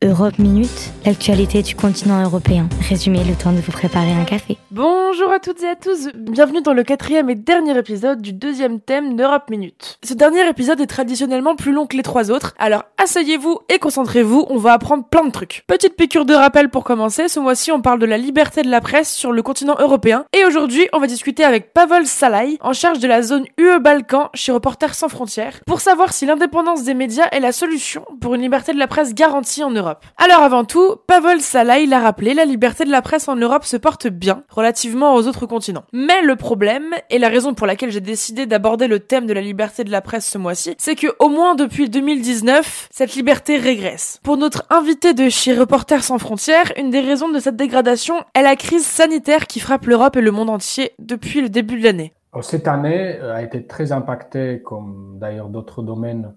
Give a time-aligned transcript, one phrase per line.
[0.00, 2.68] Europe Minute, l'actualité du continent européen.
[2.86, 4.58] Résumé le temps de vous préparer un café.
[4.70, 8.78] Bonjour à toutes et à tous, bienvenue dans le quatrième et dernier épisode du deuxième
[8.78, 9.98] thème d'Europe Minute.
[10.04, 14.44] Ce dernier épisode est traditionnellement plus long que les trois autres, alors asseyez-vous et concentrez-vous,
[14.50, 15.64] on va apprendre plein de trucs.
[15.66, 18.82] Petite piqûre de rappel pour commencer, ce mois-ci on parle de la liberté de la
[18.82, 22.98] presse sur le continent européen, et aujourd'hui on va discuter avec Pavel Salai, en charge
[22.98, 27.40] de la zone UE-Balkan chez Reporters sans frontières, pour savoir si l'indépendance des médias est
[27.40, 30.04] la solution pour une liberté de la presse garantie en Europe.
[30.18, 33.76] Alors avant tout, Pavel Salah l'a rappelé, la liberté de la presse en Europe se
[33.76, 35.84] porte bien, relativement aux autres continents.
[35.92, 39.40] Mais le problème, et la raison pour laquelle j'ai décidé d'aborder le thème de la
[39.40, 44.20] liberté de la presse ce mois-ci, c'est que au moins depuis 2019, cette liberté régresse.
[44.22, 48.42] Pour notre invité de chez Reporters sans frontières, une des raisons de cette dégradation est
[48.42, 52.12] la crise sanitaire qui frappe l'Europe et le monde entier depuis le début de l'année.
[52.42, 56.34] Cette année euh, a été très impactée, comme d'ailleurs d'autres domaines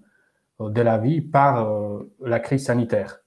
[0.60, 3.21] euh, de la vie, par euh, la crise sanitaire.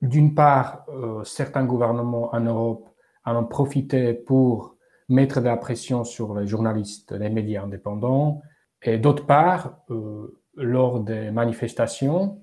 [0.00, 2.88] D'une part, euh, certains gouvernements en Europe
[3.24, 4.76] en ont profité pour
[5.08, 8.40] mettre de la pression sur les journalistes, les médias indépendants,
[8.82, 12.40] et d'autre part, euh, lors des manifestations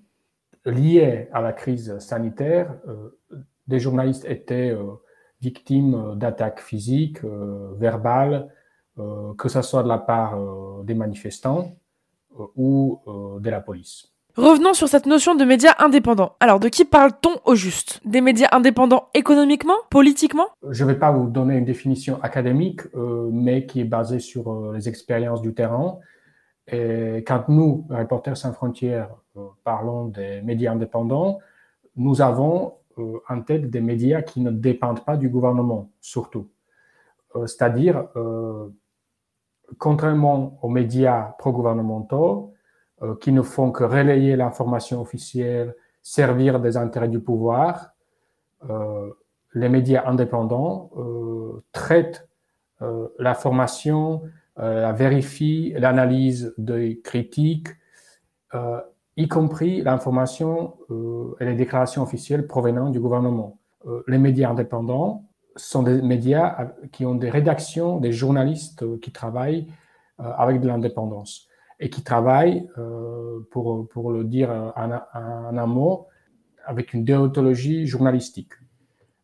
[0.66, 3.17] liées à la crise sanitaire, euh,
[3.67, 4.75] des journalistes étaient
[5.42, 8.47] victimes d'attaques physiques, verbales,
[8.95, 10.38] que ce soit de la part
[10.84, 11.75] des manifestants
[12.56, 13.02] ou
[13.40, 14.14] de la police.
[14.38, 16.36] Revenons sur cette notion de médias indépendants.
[16.41, 18.02] Alors, de qui parle-t-on au juste?
[18.03, 20.47] Des médias indépendants économiquement Politiquement?
[20.69, 24.52] Je ne vais pas vous donner une définition académique, euh, mais qui est basée sur
[24.52, 26.00] euh, les expériences du terrain.
[26.67, 31.39] Et quand nous, Reporters sans frontières, euh, parlons des médias indépendants,
[31.95, 32.73] nous avons
[33.30, 36.47] en tête des médias qui ne dépendent pas du gouvernement, surtout.
[37.45, 38.08] C'est-à-dire,
[39.78, 42.55] contrairement aux médias pro-gouvernementaux,
[43.14, 47.92] qui ne font que relayer l'information officielle, servir des intérêts du pouvoir.
[48.70, 49.09] Euh,
[49.53, 52.28] les médias indépendants euh, traitent
[53.20, 54.22] l'information,
[54.58, 57.69] la vérifient, l'analyse des critiques,
[59.16, 60.75] y compris l'information
[61.40, 63.58] et les déclarations officielles provenant du gouvernement.
[64.08, 65.24] les médias indépendants
[65.56, 69.68] sont des médias qui ont des rédactions, des journalistes qui travaillent
[70.19, 71.47] avec de l'indépendance
[71.80, 74.91] et qui travaille, euh, pour, pour le dire en,
[75.58, 76.08] un mot,
[76.66, 78.53] avec une déontologie journalistique.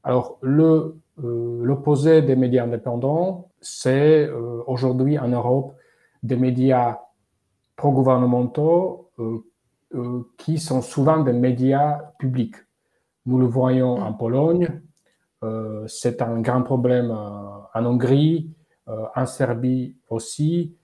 [0.04, 5.76] Alors, euh, l'opposé des médias indépendants, c'est euh, aujourd'hui en Europe
[6.24, 7.00] des médias
[7.76, 9.10] pro-gouvernementaux
[10.38, 12.56] qui sont souvent des médias publics.
[13.26, 14.82] Nous le voyons en Pologne,
[15.88, 18.52] c'est un grand problème en Hongrie,
[18.88, 20.76] en Serbie aussi,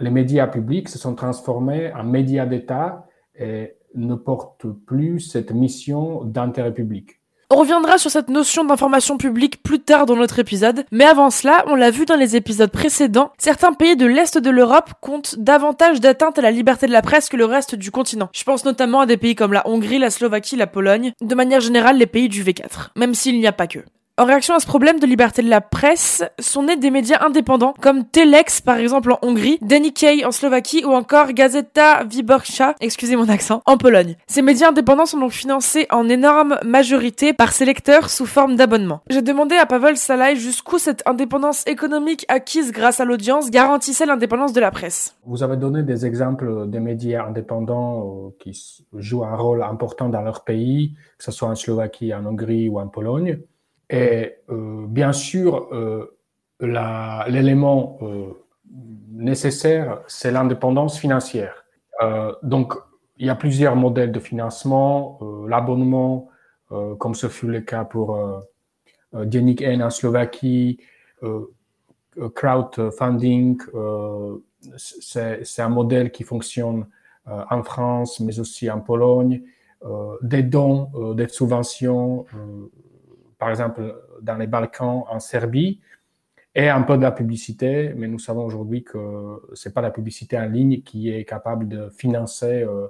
[0.00, 3.06] les médias publics se sont transformés en médias d'État
[3.38, 7.20] et ne portent plus cette mission d'intérêt public.
[7.52, 11.64] On reviendra sur cette notion d'information publique plus tard dans notre épisode, mais avant cela,
[11.66, 16.00] on l'a vu dans les épisodes précédents, certains pays de l'Est de l'Europe comptent davantage
[16.00, 18.28] d'atteinte à la liberté de la presse que le reste du continent.
[18.32, 21.60] Je pense notamment à des pays comme la Hongrie, la Slovaquie, la Pologne, de manière
[21.60, 23.80] générale les pays du V4, même s'il n'y a pas que.
[24.20, 27.72] En réaction à ce problème de liberté de la presse, sont nés des médias indépendants
[27.80, 33.30] comme Telex par exemple en Hongrie, Denikej en Slovaquie ou encore Gazeta Wyborcza, excusez mon
[33.30, 34.16] accent, en Pologne.
[34.26, 39.00] Ces médias indépendants sont donc financés en énorme majorité par ses lecteurs sous forme d'abonnement.
[39.08, 44.52] J'ai demandé à Pavel Salai jusqu'où cette indépendance économique acquise grâce à l'audience garantissait l'indépendance
[44.52, 45.16] de la presse.
[45.24, 50.20] Vous avez donné des exemples des médias indépendants euh, qui jouent un rôle important dans
[50.20, 53.38] leur pays, que ce soit en Slovaquie, en Hongrie ou en Pologne.
[53.90, 56.16] Et euh, bien sûr, euh,
[56.60, 58.32] l'élément euh,
[59.12, 61.64] nécessaire, c'est l'indépendance financière.
[62.42, 62.74] donc,
[63.18, 66.30] il y a plusieurs modèles de financement, l'abonnement,
[66.98, 68.18] comme ce fut le cas pour
[69.12, 70.78] Dienik N en Slovaquie,
[72.34, 73.58] crowdfunding,
[74.78, 76.86] c'est un modèle qui fonctionne
[77.26, 79.42] en France, mais aussi en Pologne,
[80.22, 82.24] des dons, des subventions
[83.40, 85.80] par exemple dans les Balkans, en Serbie,
[86.54, 89.90] et un peu de la publicité, mais nous savons aujourd'hui que ce n'est pas la
[89.90, 92.88] publicité en ligne qui est capable de financer euh,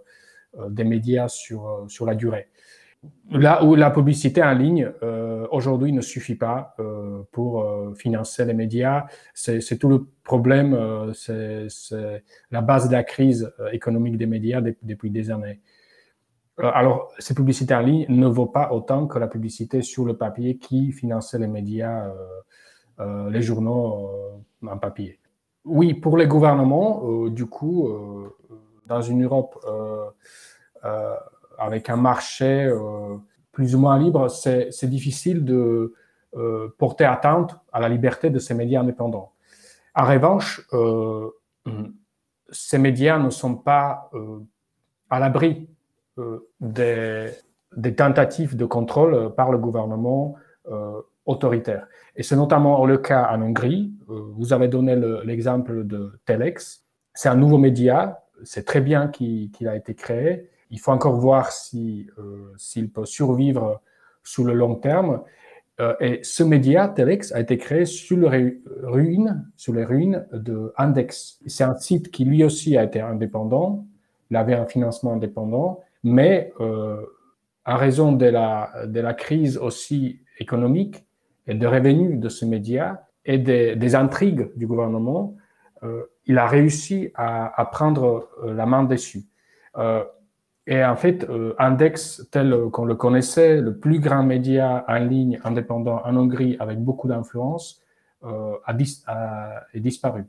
[0.59, 2.49] euh, des médias sur, euh, sur la durée.
[3.31, 4.93] Là où la publicité en ligne
[5.51, 6.77] aujourd'hui ne suffit pas
[7.33, 10.79] pour financer les médias, c'est tout le problème,
[11.15, 11.67] c'est
[12.51, 15.61] la base de la crise économique des médias depuis des années.
[16.63, 20.17] Euh, alors, ces publicités en ligne ne vaut pas autant que la publicité sur le
[20.17, 22.15] papier qui finançait les médias, euh,
[23.01, 25.19] euh, les journaux en papier.
[25.65, 27.89] Oui, pour les gouvernements, du coup,
[28.87, 29.63] dans une Europe
[31.59, 32.73] avec un marché
[33.53, 35.95] plus ou moins libres, c'est difficile de
[36.79, 39.33] porter atteinte à la liberté de ces médias indépendants.
[39.95, 40.67] En revanche,
[42.51, 44.11] ces médias ne sont pas
[45.11, 45.69] à l'abri
[46.61, 47.31] des,
[47.77, 50.37] des, tentatives de contrôle par le gouvernement
[51.27, 51.87] autoritaire.
[52.17, 53.93] Et c'est notamment le cas en Hongrie.
[54.07, 56.85] Vous avez donné l'exemple de Telex.
[57.15, 60.49] C'est un nouveau média c'est très bien qu'il a été créé.
[60.71, 63.81] Il faut encore voir si euh, s'il peut survivre
[64.23, 65.23] sous le long terme.
[65.81, 68.31] Euh, et ce média, Telex, a été créé sur
[69.57, 71.41] sur les ruines de Index.
[71.47, 73.87] C'est un site qui lui aussi a été indépendant.
[74.31, 77.05] Il avait un financement indépendant, mais euh,
[77.65, 81.05] à raison de la, de la crise aussi économique
[81.47, 85.37] et de revenus de ce média et des, des intrigues du gouvernement,
[85.83, 89.25] euh, il a réussi à, prendre euh, la main dessus.
[89.77, 90.05] Euh,
[90.67, 91.27] et en fait,
[91.59, 96.79] Index, tel qu'on le connaissait, le plus grand média en ligne indépendant en Hongrie avec
[96.79, 97.83] beaucoup d'influence,
[98.23, 100.27] a, est disparu.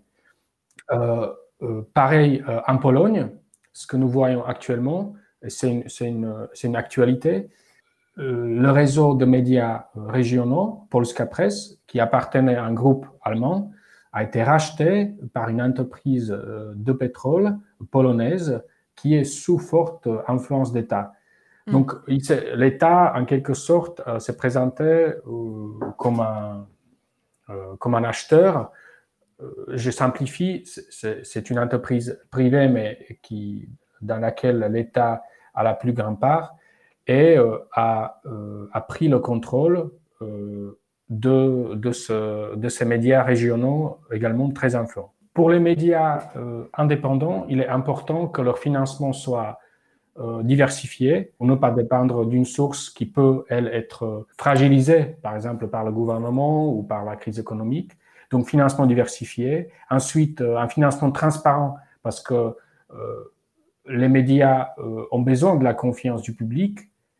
[1.93, 3.29] pareil en Pologne,
[3.71, 5.13] ce que nous voyons actuellement,
[5.47, 7.49] c'est une, une, actualité,
[8.17, 13.71] le réseau de médias régionaux, Polska Press, qui appartenait à un groupe allemand,
[14.13, 17.57] a été racheté par une entreprise euh, de pétrole
[17.91, 18.61] polonaise
[18.95, 21.13] qui est sous forte influence d'État.
[21.67, 21.71] Hmm.
[21.71, 25.13] Donc, l'État, en quelque sorte, euh, s'est présenté euh,
[25.97, 26.67] comme un,
[27.79, 28.71] comme un acheteur.
[29.67, 33.67] Je simplifie, c'est une entreprise privée, mais qui,
[34.01, 36.55] dans laquelle l'État a la plus grande part
[37.07, 37.37] et
[37.73, 39.91] a, a, pris le contrôle
[41.11, 45.11] de, de, ce, de ces médias régionaux également très influents.
[45.33, 49.59] Pour les médias euh, indépendants, il est important que leur financement soit
[50.19, 55.67] euh, diversifié pour ne pas dépendre d'une source qui peut, elle, être fragilisée, par exemple
[55.67, 57.91] par le gouvernement ou par la crise économique.
[58.29, 59.69] Donc, financement diversifié.
[59.89, 62.55] Ensuite, euh, un financement transparent parce que
[63.87, 64.69] les médias
[65.11, 66.79] ont besoin de la confiance du public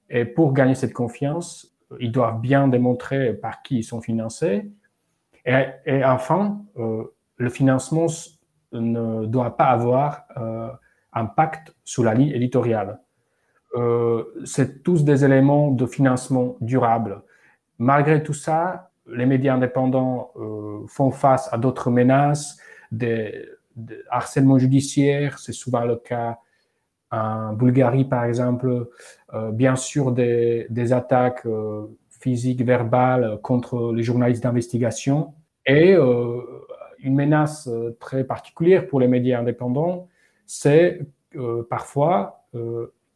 [0.10, 4.70] et pour gagner cette confiance, ils doivent bien démontrer par qui ils sont financés.
[5.46, 7.04] Et, enfin, euh,
[7.38, 8.08] le financement
[8.72, 10.70] ne doit pas avoir euh,
[11.14, 13.00] impact sur la ligne éditoriale.
[13.76, 17.24] Euh, c'est tous des éléments de financement durable.
[17.80, 22.58] Malgré tout ça, les médias indépendants euh, font face à d'autres menaces,
[22.92, 23.46] des
[24.10, 26.38] harcèlements judiciaires, c'est souvent le cas
[27.12, 28.88] en Bulgarie, par exemple,
[29.34, 35.34] euh, bien sûr des, des attaques euh, physiques, verbales contre les journalistes d'investigation
[35.66, 36.42] et euh,
[37.00, 37.70] une menace
[38.00, 40.08] très particulière pour les médias indépendants,
[40.46, 41.02] c'est
[41.70, 42.46] parfois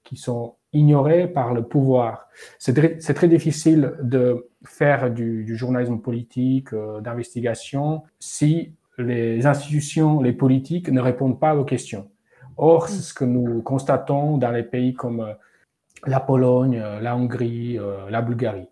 [0.04, 2.28] qui sont ignorés par le pouvoir.
[2.58, 6.70] C'est très, très, difficile de faire du, du journalisme politique,
[7.02, 12.10] d'investigation, si les institutions, les politiques ne répondent pas aux questions.
[12.58, 15.34] Or, c'est ce que nous constatons dans les pays comme euh,
[16.06, 18.68] la Pologne, euh, la Hongrie, euh, la Bulgarie.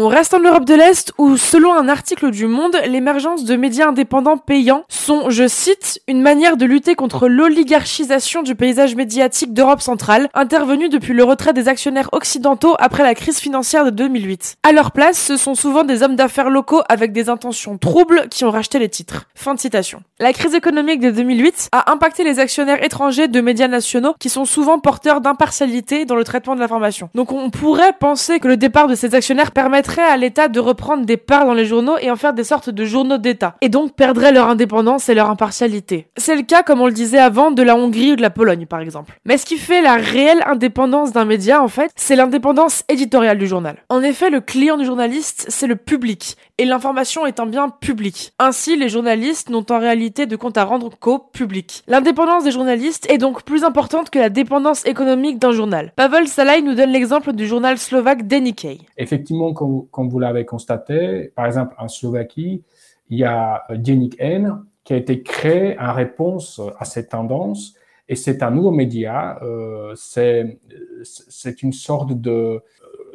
[0.00, 3.88] On reste en Europe de l'Est où, selon un article du Monde, l'émergence de médias
[3.88, 9.80] indépendants payants sont, je cite, une manière de lutter contre l'oligarchisation du paysage médiatique d'Europe
[9.80, 14.58] centrale, intervenue depuis le retrait des actionnaires occidentaux après la crise financière de 2008.
[14.62, 18.44] À leur place, ce sont souvent des hommes d'affaires locaux avec des intentions troubles qui
[18.44, 19.24] ont racheté les titres.
[19.34, 20.04] Fin de citation.
[20.20, 24.44] La crise économique de 2008 a impacté les actionnaires étrangers de médias nationaux qui sont
[24.44, 27.10] souvent porteurs d'impartialité dans le traitement de l'information.
[27.16, 29.50] Donc on pourrait penser que le départ de ces actionnaires
[29.94, 32.70] permet à l'État de reprendre des parts dans les journaux et en faire des sortes
[32.70, 36.06] de journaux d'État, et donc perdrait leur indépendance et leur impartialité.
[36.16, 38.66] C'est le cas, comme on le disait avant, de la Hongrie ou de la Pologne,
[38.66, 39.18] par exemple.
[39.24, 43.46] Mais ce qui fait la réelle indépendance d'un média, en fait, c'est l'indépendance éditoriale du
[43.46, 43.76] journal.
[43.88, 48.32] En effet, le client du journaliste, c'est le public, et l'information est un bien public.
[48.38, 51.82] Ainsi, les journalistes n'ont en réalité de compte à rendre qu'au public.
[51.86, 55.92] L'indépendance des journalistes est donc plus importante que la dépendance économique d'un journal.
[55.96, 58.80] Pavel Salai nous donne l'exemple du journal slovaque Denikej.
[58.96, 59.52] Effectivement,
[59.90, 62.62] comme, vous l'avez constaté, par exemple en Slovaquie,
[63.08, 67.74] il y a Denik N qui a été créé en réponse à cette tendance
[68.08, 69.38] et c'est un nouveau média.
[69.42, 72.62] Euh, c'est une sorte de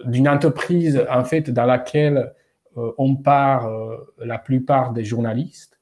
[0.05, 2.33] d'une entreprise en fait dans laquelle
[2.77, 5.79] euh, on part euh, la plupart des journalistes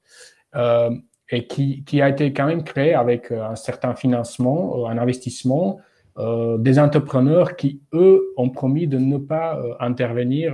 [0.56, 0.92] euh,
[1.30, 5.80] et qui, qui, a été quand même créé avec un certain financement, un investissement,
[6.18, 10.54] des entrepreneurs qui, eux, ont promis de ne pas intervenir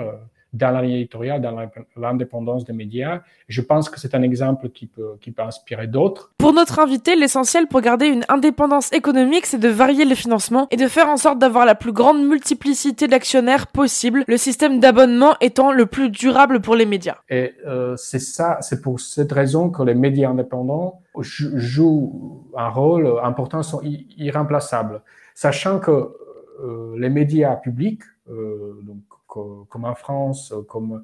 [0.53, 1.55] dans la ligne éditoriale, dans
[1.95, 3.21] l'indépendance des médias.
[3.47, 6.31] Je pense que c'est un exemple qui peut, qui peut inspirer d'autres.
[6.37, 10.77] Pour notre invité, l'essentiel pour garder une indépendance économique, c'est de varier les financements et
[10.77, 15.71] de faire en sorte d'avoir la plus grande multiplicité d'actionnaires possible, le système d'abonnement étant
[15.71, 17.17] le plus durable pour les médias.
[17.29, 23.11] Et euh, c'est ça, c'est pour cette raison que les médias indépendants jouent un rôle
[23.23, 25.01] important, sont irremplaçables,
[25.37, 28.81] sachant que euh, les médias publics, euh,
[29.27, 31.03] comme en France, comme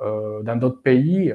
[0.00, 1.34] euh, dans d'autres pays,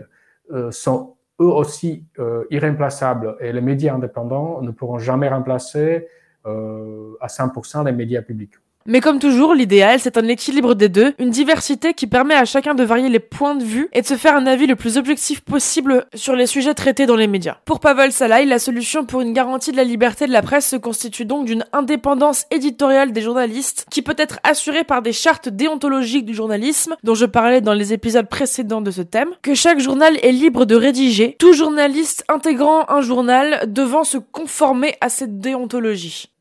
[0.71, 2.05] sont eux aussi
[2.49, 3.35] irremplaçables.
[3.41, 6.07] Et les médias indépendants ne pourront jamais remplacer
[6.45, 8.53] à 100% les médias publics.
[8.89, 12.73] Mais comme toujours, l'idéal, c'est un équilibre des deux, une diversité qui permet à chacun
[12.73, 15.41] de varier les points de vue et de se faire un avis le plus objectif
[15.41, 17.57] possible sur les sujets traités dans les médias.
[17.65, 20.77] Pour Pavel Salai, la solution pour une garantie de la liberté de la presse se
[20.77, 26.25] constitue donc d'une indépendance éditoriale des journalistes qui peut être assurée par des chartes déontologiques
[26.25, 30.17] du journalisme, dont je parlais dans les épisodes précédents de ce thème, que chaque journal
[30.23, 36.31] est libre de rédiger, tout journaliste intégrant un journal devant se conformer à cette déontologie.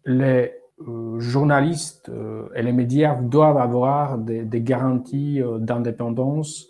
[0.83, 6.67] Euh, journalistes euh, et les médias doivent avoir des, des garanties euh, d'indépendance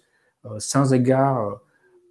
[0.59, 1.61] sans égard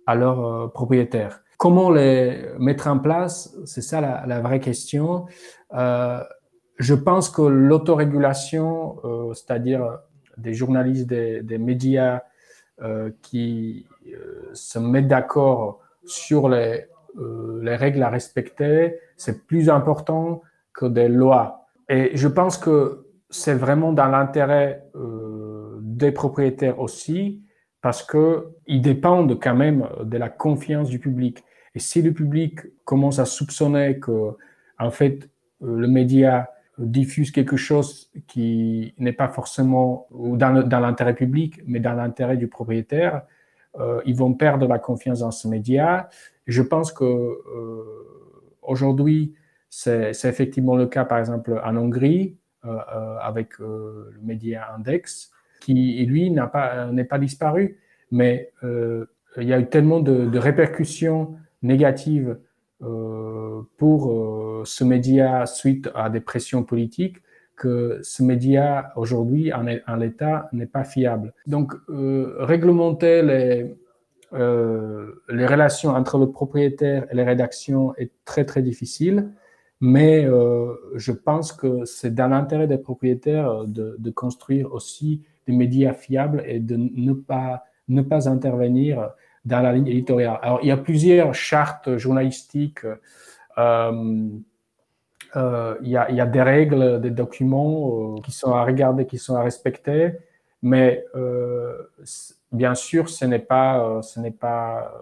[0.06, 1.40] à leurs propriétaires.
[1.58, 5.26] Comment les mettre en place C'est ça la, la, vraie question.
[5.72, 8.98] je pense que l'autorégulation,
[9.34, 10.00] c'est-à-dire
[10.36, 12.24] des journalistes, des, des médias
[13.22, 13.88] qui
[14.52, 16.88] se mettent d'accord sur les,
[17.62, 20.42] les règles à respecter, c'est plus important
[20.74, 27.44] que des lois et je pense que c'est vraiment dans l'intérêt euh, des propriétaires aussi,
[27.82, 31.44] parce que ils dépendent quand même de la confiance du public.
[31.76, 34.36] Et si le public commence à soupçonner que,
[34.80, 35.30] en fait,
[35.62, 41.94] euh, le média diffuse quelque chose qui n'est pas forcément dans, l'intérêt public, mais dans
[41.94, 43.22] l'intérêt du propriétaire,
[43.80, 46.10] euh, ils vont perdre la confiance dans ce média.
[46.48, 47.06] je pense que
[48.62, 49.36] aujourd'hui,
[49.78, 55.32] c'est effectivement le cas, par exemple, en Hongrie, euh, euh, avec euh, le média Index,
[55.60, 57.78] qui, lui, n'est pas, disparu.
[58.10, 62.38] Mais il y a eu tellement de, répercussions négatives
[63.78, 67.18] pour ce média suite à des pressions politiques
[67.58, 71.34] que ce média aujourd'hui en, l'état n'est pas fiable.
[71.48, 73.24] Donc réglementer
[74.32, 79.32] les relations entre le propriétaire et les rédactions est très très difficile.
[79.82, 85.54] Mais euh, je pense que c'est dans l'intérêt des propriétaires euh, de, construire aussi des
[85.54, 89.12] médias fiables et de ne pas, ne pas intervenir
[89.44, 90.40] dans la ligne éditoriale.
[90.42, 92.86] Alors, il y a plusieurs chartes journalistiques.
[93.58, 94.30] Euh,
[95.82, 99.18] il, y a, il, y a, des règles, des documents qui sont à regarder, qui
[99.18, 100.14] sont à respecter,
[100.62, 101.04] mais
[102.54, 104.94] bien sûr, ce n'est pas, ce n'est pas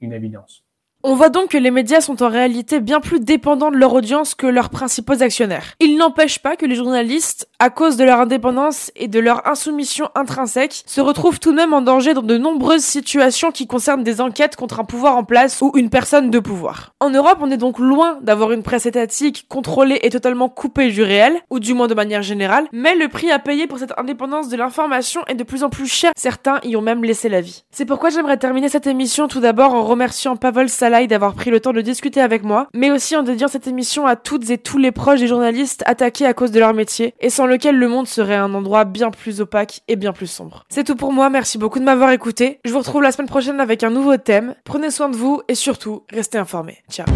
[0.00, 0.64] une évidence.
[1.02, 4.34] On voit donc que les médias sont en réalité bien plus dépendants de leur audience
[4.34, 5.72] que leurs principaux actionnaires.
[5.80, 10.10] Il n'empêche pas que les journalistes, à cause de leur indépendance et de leur insoumission
[10.14, 14.20] intrinsèque, se retrouvent tout de même en danger dans de nombreuses situations qui concernent des
[14.20, 16.92] enquêtes contre un pouvoir en place ou une personne de pouvoir.
[17.00, 21.02] En Europe, on est donc loin d'avoir une presse étatique contrôlée et totalement coupée du
[21.02, 24.50] réel, ou du moins de manière générale, mais le prix à payer pour cette indépendance
[24.50, 26.12] de l'information est de plus en plus cher.
[26.14, 27.64] Certains y ont même laissé la vie.
[27.70, 30.68] C'est pourquoi j'aimerais terminer cette émission tout d'abord en remerciant Pavel
[31.08, 34.16] d'avoir pris le temps de discuter avec moi, mais aussi en dédiant cette émission à
[34.16, 37.46] toutes et tous les proches des journalistes attaqués à cause de leur métier, et sans
[37.46, 40.64] lequel le monde serait un endroit bien plus opaque et bien plus sombre.
[40.68, 42.60] C'est tout pour moi, merci beaucoup de m'avoir écouté.
[42.64, 44.54] Je vous retrouve la semaine prochaine avec un nouveau thème.
[44.64, 46.78] Prenez soin de vous et surtout, restez informés.
[46.90, 47.06] Ciao.